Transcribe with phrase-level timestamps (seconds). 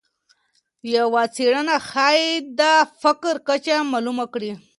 [0.95, 2.61] یوه څېړنه ښایي د
[3.01, 4.51] فقر کچه معلومه کړي.